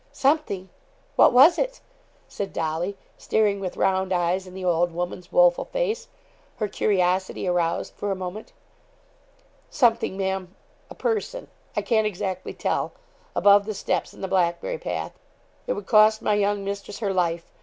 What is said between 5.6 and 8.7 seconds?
face, her curiosity aroused for a moment.